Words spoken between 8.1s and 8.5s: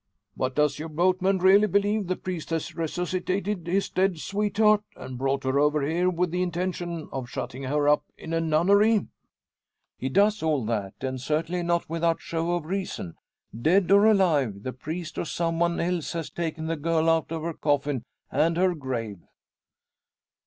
in a